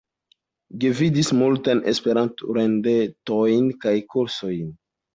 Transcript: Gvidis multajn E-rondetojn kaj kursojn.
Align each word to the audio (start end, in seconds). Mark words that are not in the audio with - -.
Gvidis 0.83 1.29
multajn 1.41 1.83
E-rondetojn 1.93 3.73
kaj 3.87 3.99
kursojn. 4.17 4.79